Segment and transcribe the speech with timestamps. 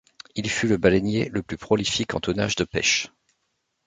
[0.33, 3.13] Il fut le baleinier le plus prolifique en tonnage de pêche.